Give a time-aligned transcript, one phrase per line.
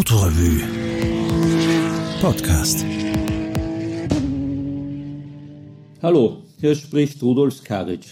[0.00, 0.62] Autorevue
[2.22, 2.86] Podcast.
[6.00, 8.06] Hallo, hier spricht Rudolf Skaric.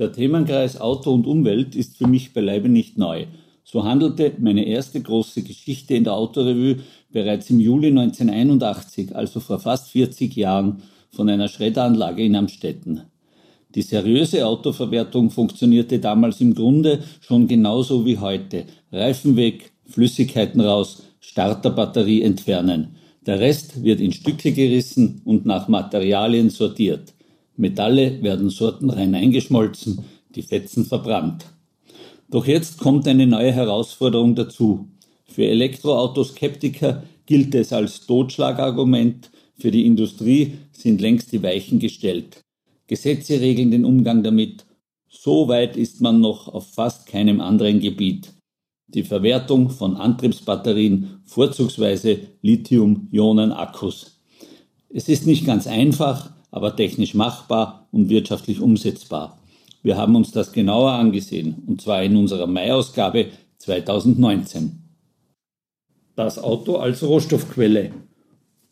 [0.00, 3.26] Der Themenkreis Auto und Umwelt ist für mich beileibe nicht neu.
[3.62, 6.78] So handelte meine erste große Geschichte in der Autorevue
[7.12, 13.02] bereits im Juli 1981, also vor fast 40 Jahren, von einer Schredderanlage in Amstetten.
[13.76, 18.64] Die seriöse Autoverwertung funktionierte damals im Grunde schon genauso wie heute.
[18.90, 22.96] Reifen weg, Flüssigkeiten raus, Starterbatterie entfernen.
[23.26, 27.12] Der Rest wird in Stücke gerissen und nach Materialien sortiert.
[27.56, 30.04] Metalle werden sortenrein eingeschmolzen,
[30.34, 31.44] die Fetzen verbrannt.
[32.30, 34.88] Doch jetzt kommt eine neue Herausforderung dazu.
[35.26, 42.40] Für Elektroautoskeptiker gilt es als Totschlagargument, für die Industrie sind längst die Weichen gestellt.
[42.86, 44.64] Gesetze regeln den Umgang damit.
[45.10, 48.32] So weit ist man noch auf fast keinem anderen Gebiet.
[48.88, 54.18] Die Verwertung von Antriebsbatterien, vorzugsweise Lithium-Ionen-Akkus.
[54.88, 59.38] Es ist nicht ganz einfach, aber technisch machbar und wirtschaftlich umsetzbar.
[59.82, 63.26] Wir haben uns das genauer angesehen, und zwar in unserer Mai-Ausgabe
[63.58, 64.78] 2019.
[66.16, 67.90] Das Auto als Rohstoffquelle.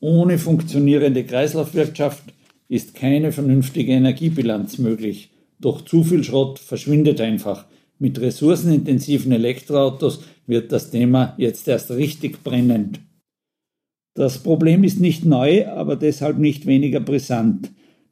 [0.01, 2.25] Ohne funktionierende Kreislaufwirtschaft
[2.69, 5.31] ist keine vernünftige Energiebilanz möglich.
[5.61, 7.67] Doch zu viel Schrott verschwindet einfach.
[7.99, 13.01] Mit ressourcenintensiven Elektroautos wird das Thema jetzt erst richtig brennend.
[14.15, 17.71] Das Problem ist nicht neu, aber deshalb nicht weniger brisant.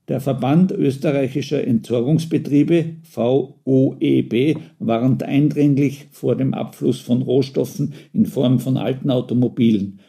[0.09, 8.77] Der Verband österreichischer Entsorgungsbetriebe VOEB warnt eindringlich vor dem Abfluss von Rohstoffen in Form von
[8.77, 10.01] alten Automobilen.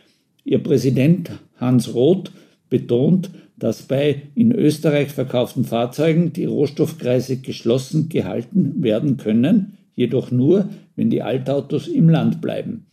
[0.44, 2.32] Ihr Präsident Hans Roth
[2.76, 10.68] betont, dass bei in Österreich verkauften Fahrzeugen die Rohstoffkreise geschlossen gehalten werden können, jedoch nur,
[10.98, 12.88] wenn die Altautos im Land bleiben.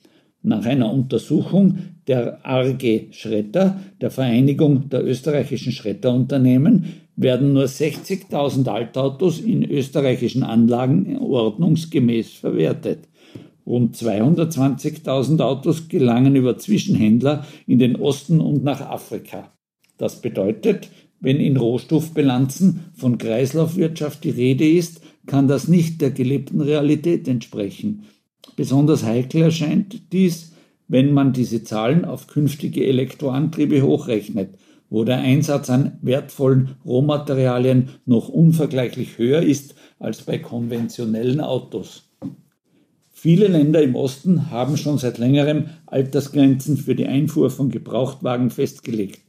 [0.44, 6.84] Nach einer Untersuchung der ARGE Schredder, der Vereinigung der österreichischen Schredderunternehmen,
[7.16, 13.08] werden nur 60.000 Altautos in österreichischen Anlagen ordnungsgemäß verwertet.
[13.66, 19.51] Rund 220.000 Autos gelangen über Zwischenhändler in den Osten und nach Afrika.
[20.02, 20.88] Das bedeutet,
[21.20, 28.06] wenn in Rohstoffbilanzen von Kreislaufwirtschaft die Rede ist, kann das nicht der gelebten Realität entsprechen.
[28.56, 30.54] Besonders heikel erscheint dies,
[30.88, 34.58] wenn man diese Zahlen auf künftige Elektroantriebe hochrechnet,
[34.90, 42.08] wo der Einsatz an wertvollen Rohmaterialien noch unvergleichlich höher ist als bei konventionellen Autos.
[43.12, 49.21] Viele Länder im Osten haben schon seit längerem Altersgrenzen für die Einfuhr von Gebrauchtwagen festgelegt.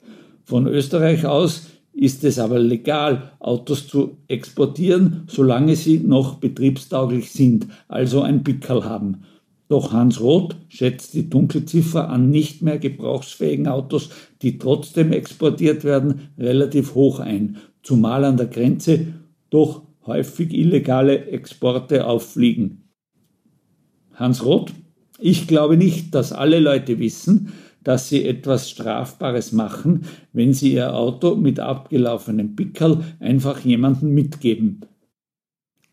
[0.43, 7.67] Von Österreich aus ist es aber legal, Autos zu exportieren, solange sie noch betriebstauglich sind,
[7.87, 9.23] also ein Pickel haben.
[9.69, 14.09] Doch Hans Roth schätzt die Dunkelziffer an nicht mehr gebrauchsfähigen Autos,
[14.41, 19.07] die trotzdem exportiert werden, relativ hoch ein, zumal an der Grenze
[19.49, 22.89] doch häufig illegale Exporte auffliegen.
[24.13, 24.73] Hans Roth,
[25.19, 27.53] ich glaube nicht, dass alle Leute wissen,
[27.83, 34.81] dass sie etwas Strafbares machen, wenn sie ihr Auto mit abgelaufenem Pickel einfach jemandem mitgeben.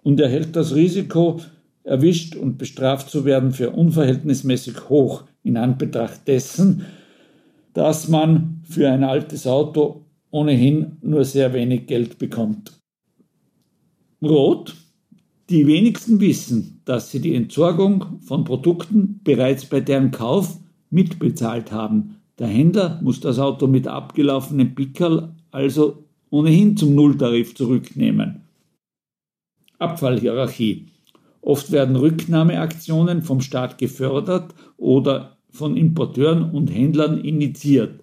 [0.03, 1.41] Und er hält das Risiko,
[1.83, 6.85] erwischt und bestraft zu werden, für unverhältnismäßig hoch in Anbetracht dessen,
[7.73, 12.81] dass man für ein altes Auto ohnehin nur sehr wenig Geld bekommt.
[14.23, 14.77] Rot.
[15.49, 22.17] Die wenigsten wissen, dass sie die Entsorgung von Produkten bereits bei deren Kauf mitbezahlt haben.
[22.39, 28.43] Der Händler muss das Auto mit abgelaufenem Pickerl also ohnehin zum Nulltarif zurücknehmen.
[29.79, 30.87] Abfallhierarchie.
[31.43, 38.01] Oft werden Rücknahmeaktionen vom Staat gefördert oder von Importeuren und Händlern initiiert.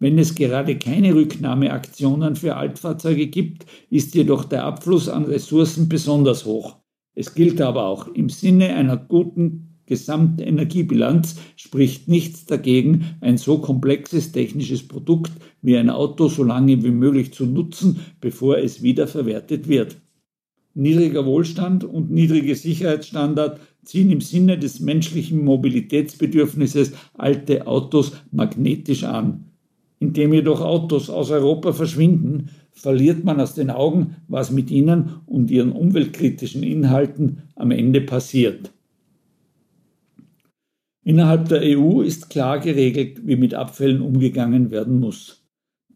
[0.00, 6.44] Wenn es gerade keine Rücknahmeaktionen für Altfahrzeuge gibt, ist jedoch der Abfluss an Ressourcen besonders
[6.44, 6.76] hoch.
[7.14, 14.32] Es gilt aber auch im Sinne einer guten Gesamtenergiebilanz spricht nichts dagegen, ein so komplexes
[14.32, 15.32] technisches Produkt
[15.62, 19.96] wie ein Auto so lange wie möglich zu nutzen, bevor es wiederverwertet wird.
[20.74, 29.44] Niedriger Wohlstand und niedrige Sicherheitsstandard ziehen im Sinne des menschlichen Mobilitätsbedürfnisses alte Autos magnetisch an.
[30.00, 35.50] Indem jedoch Autos aus Europa verschwinden, verliert man aus den Augen, was mit ihnen und
[35.50, 38.72] ihren umweltkritischen Inhalten am Ende passiert.
[41.04, 45.44] Innerhalb der EU ist klar geregelt, wie mit Abfällen umgegangen werden muss.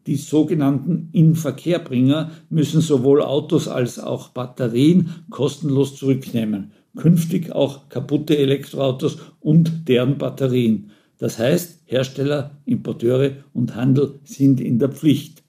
[0.05, 9.17] Die sogenannten Inverkehrbringer müssen sowohl Autos als auch Batterien kostenlos zurücknehmen, künftig auch kaputte Elektroautos
[9.39, 10.91] und deren Batterien.
[11.17, 15.43] Das heißt, Hersteller, Importeure und Handel sind in der Pflicht.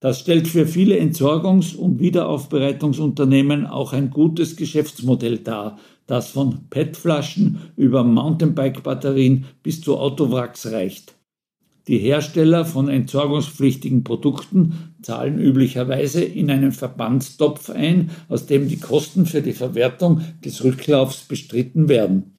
[0.00, 7.58] Das stellt für viele Entsorgungs- und Wiederaufbereitungsunternehmen auch ein gutes Geschäftsmodell dar, das von PET-Flaschen
[7.76, 11.14] über Mountainbike-Batterien bis zu Autowracks reicht.
[11.86, 19.26] Die Hersteller von entsorgungspflichtigen Produkten zahlen üblicherweise in einen Verbandstopf ein, aus dem die Kosten
[19.26, 22.34] für die Verwertung des Rücklaufs bestritten werden.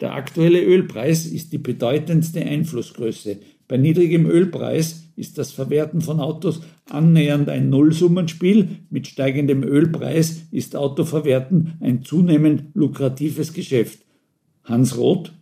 [0.00, 3.38] Der aktuelle Ölpreis ist die bedeutendste Einflussgröße.
[3.68, 8.68] Bei niedrigem Ölpreis ist das Verwerten von Autos annähernd ein Nullsummenspiel.
[8.90, 14.00] Mit steigendem Ölpreis ist Autoverwerten ein zunehmend lukratives Geschäft.
[14.64, 15.32] Hans Roth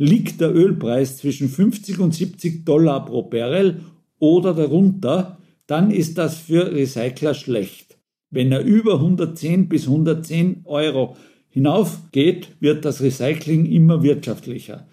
[0.00, 3.80] Liegt der Ölpreis zwischen 50 und 70 Dollar pro Barrel
[4.20, 7.98] oder darunter, dann ist das für Recycler schlecht.
[8.30, 11.16] Wenn er über 110 bis 110 Euro
[11.48, 14.86] hinaufgeht, wird das Recycling immer wirtschaftlicher.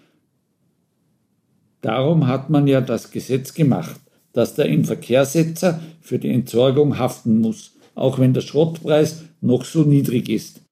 [1.86, 4.00] Darum hat man ja das Gesetz gemacht,
[4.32, 10.28] dass der Inverkehrsetzer für die Entsorgung haften muss, auch wenn der Schrottpreis noch so niedrig
[10.28, 10.62] ist.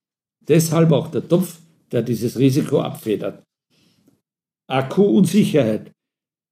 [0.49, 1.61] Deshalb auch der Topf,
[1.93, 3.45] der dieses Risiko abfedert.
[4.67, 5.93] Akku und Sicherheit.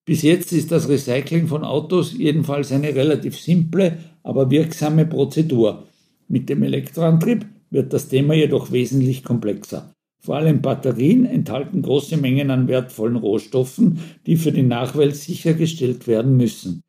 [0.07, 5.89] Bis jetzt ist das Recycling von Autos jedenfalls eine relativ simple, aber wirksame Prozedur.
[6.29, 9.93] Mit dem Elektroantrieb wird das Thema jedoch wesentlich komplexer.
[10.25, 16.37] Vor allem Batterien enthalten große Mengen an wertvollen Rohstoffen, die für die Nachwelt sichergestellt werden
[16.37, 16.85] müssen.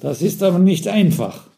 [0.00, 1.48] Das ist aber nicht einfach,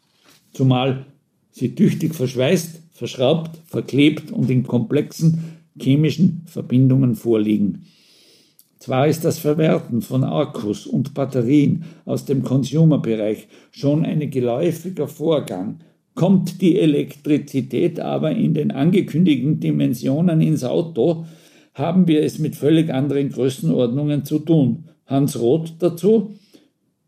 [0.53, 1.05] zumal
[1.51, 7.87] sie tüchtig verschweißt, verschraubt, verklebt und in komplexen chemischen Verbindungen vorliegen.
[8.79, 15.81] Zwar ist das Verwerten von Akkus und Batterien aus dem Consumer-Bereich schon ein geläufiger Vorgang,
[16.15, 21.25] kommt die Elektrizität aber in den angekündigten Dimensionen ins Auto,
[21.73, 24.85] haben wir es mit völlig anderen Größenordnungen zu tun.
[25.05, 26.33] Hans Roth dazu.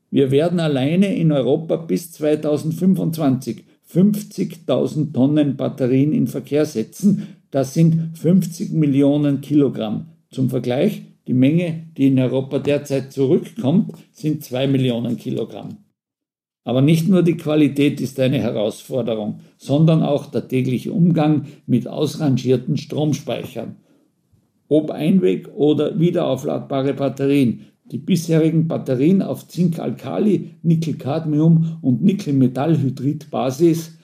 [0.09, 3.63] Wir werden alleine in Europa bis 2025
[3.93, 7.27] 50.000 Tonnen Batterien in Verkehr setzen.
[7.51, 10.07] Das sind 50 Millionen Kilogramm.
[10.31, 15.77] Zum Vergleich, die Menge, die in Europa derzeit zurückkommt, sind zwei Millionen Kilogramm.
[16.63, 22.77] Aber nicht nur die Qualität ist eine Herausforderung, sondern auch der tägliche Umgang mit ausrangierten
[22.77, 23.75] Stromspeichern.
[24.69, 27.61] Ob Einweg- oder wiederaufladbare Batterien.
[27.85, 33.97] Die bisherigen Batterien auf Zink-Alkali, Nickel-Cadmium und Nickel-Metallhydrid-Basis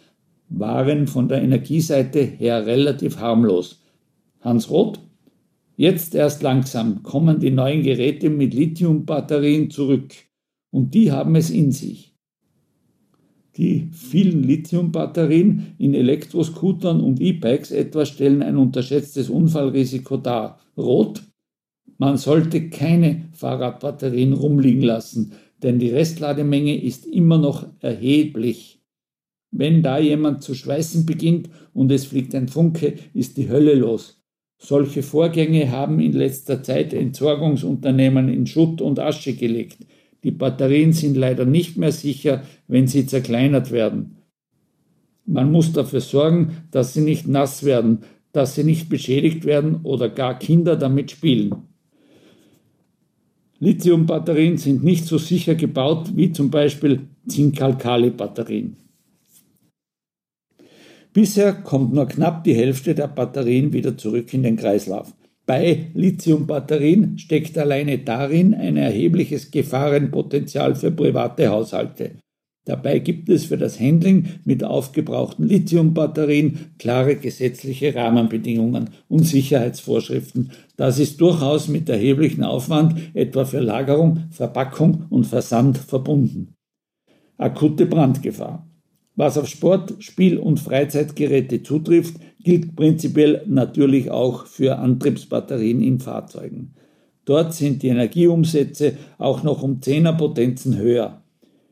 [0.50, 3.82] waren von der Energieseite her relativ harmlos.
[4.42, 5.00] Hans Roth
[5.80, 10.14] Jetzt erst langsam kommen die neuen Geräte mit Lithiumbatterien zurück
[10.72, 12.09] und die haben es in sich.
[13.60, 20.62] Die vielen Lithiumbatterien in Elektroscootern und E-Bikes etwa stellen ein unterschätztes Unfallrisiko dar.
[20.78, 21.24] Rot,
[21.98, 28.80] man sollte keine Fahrradbatterien rumliegen lassen, denn die Restlademenge ist immer noch erheblich.
[29.52, 34.24] Wenn da jemand zu schweißen beginnt und es fliegt ein Funke, ist die Hölle los.
[34.58, 39.80] Solche Vorgänge haben in letzter Zeit Entsorgungsunternehmen in Schutt und Asche gelegt.
[40.24, 44.18] Die Batterien sind leider nicht mehr sicher, wenn sie zerkleinert werden.
[45.26, 48.00] Man muss dafür sorgen, dass sie nicht nass werden,
[48.32, 51.56] dass sie nicht beschädigt werden oder gar Kinder damit spielen.
[53.60, 58.78] Lithiumbatterien sind nicht so sicher gebaut wie zum Beispiel Zinkalkali-Batterien.
[61.12, 65.14] Bisher kommt nur knapp die Hälfte der Batterien wieder zurück in den Kreislauf.
[65.50, 72.20] Bei Lithiumbatterien steckt alleine darin ein erhebliches Gefahrenpotenzial für private Haushalte.
[72.66, 80.52] Dabei gibt es für das Handling mit aufgebrauchten Lithiumbatterien klare gesetzliche Rahmenbedingungen und Sicherheitsvorschriften.
[80.78, 86.54] Das ist durchaus mit erheblichem Aufwand etwa für Lagerung, Verpackung und Versand verbunden.
[87.40, 88.69] Akute Brandgefahr.
[89.20, 96.74] Was auf Sport, Spiel und Freizeitgeräte zutrifft, gilt prinzipiell natürlich auch für Antriebsbatterien in Fahrzeugen.
[97.26, 101.22] Dort sind die Energieumsätze auch noch um Zehnerpotenzen höher.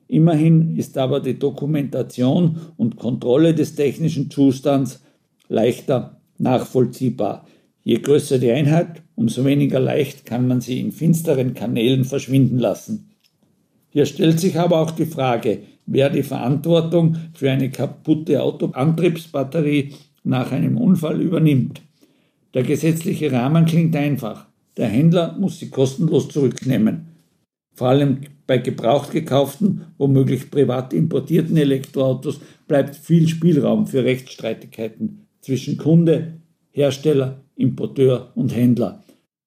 [0.09, 5.01] Immerhin ist aber die Dokumentation und Kontrolle des technischen Zustands
[5.47, 7.47] leichter nachvollziehbar.
[7.81, 13.11] Je größer die Einheit, umso weniger leicht kann man sie in finsteren Kanälen verschwinden lassen.
[13.89, 20.51] Hier stellt sich aber auch die Frage, wer die Verantwortung für eine kaputte Autoantriebsbatterie nach
[20.51, 21.81] einem Unfall übernimmt.
[22.53, 24.47] Der gesetzliche Rahmen klingt einfach.
[24.77, 27.07] Der Händler muss sie kostenlos zurücknehmen.
[27.73, 35.77] Vor allem bei gebraucht gekauften, womöglich privat importierten Elektroautos bleibt viel Spielraum für Rechtsstreitigkeiten zwischen
[35.77, 36.33] Kunde,
[36.71, 39.03] Hersteller, Importeur und Händler.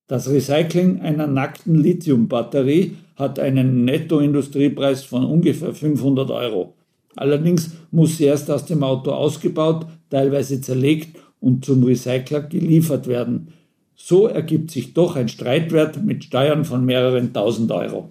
[0.07, 6.75] Das Recycling einer nackten Lithiumbatterie hat einen Nettoindustriepreis von ungefähr 500 Euro.
[7.17, 13.53] Allerdings muss sie erst aus dem Auto ausgebaut, teilweise zerlegt und zum Recycler geliefert werden.
[13.95, 18.11] So ergibt sich doch ein Streitwert mit Steuern von mehreren tausend Euro.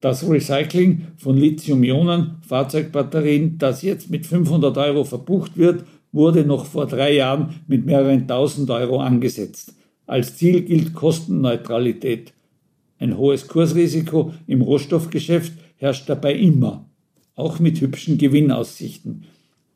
[0.00, 7.14] Das Recycling von Lithium-Ionen-Fahrzeugbatterien, das jetzt mit 500 Euro verbucht wird, wurde noch vor drei
[7.14, 9.74] Jahren mit mehreren tausend Euro angesetzt.
[10.06, 12.32] Als Ziel gilt Kostenneutralität.
[12.98, 16.88] Ein hohes Kursrisiko im Rohstoffgeschäft herrscht dabei immer,
[17.34, 19.24] auch mit hübschen Gewinnaussichten.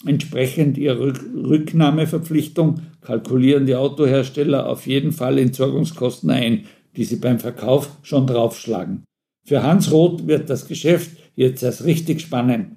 [0.07, 6.65] Entsprechend ihrer Rücknahmeverpflichtung kalkulieren die Autohersteller auf jeden Fall Entsorgungskosten ein,
[6.97, 9.05] die sie beim Verkauf schon draufschlagen.
[9.45, 12.77] Für Hans Roth wird das Geschäft jetzt erst richtig spannend.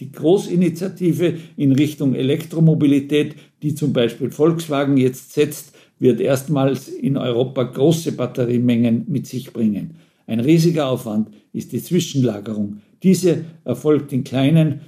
[0.00, 7.62] Die Großinitiative in Richtung Elektromobilität, die zum Beispiel Volkswagen jetzt setzt, wird erstmals in Europa
[7.62, 9.94] große Batteriemengen mit sich bringen.
[10.26, 12.78] Ein riesiger Aufwand ist die Zwischenlagerung.
[13.02, 14.80] Diese erfolgt in kleinen,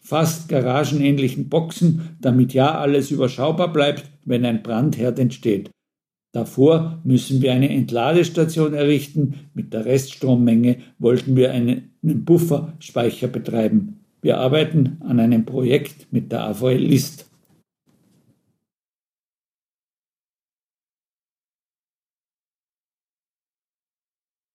[0.00, 5.70] fast garagenähnlichen Boxen, damit ja alles überschaubar bleibt, wenn ein Brandherd entsteht.
[6.32, 9.34] Davor müssen wir eine Entladestation errichten.
[9.54, 14.00] Mit der Reststrommenge wollten wir einen Bufferspeicher betreiben.
[14.20, 17.25] Wir arbeiten an einem Projekt mit der AVL List.